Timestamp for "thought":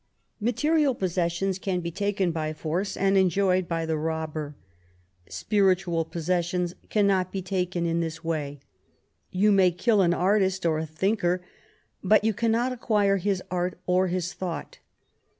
14.33-14.79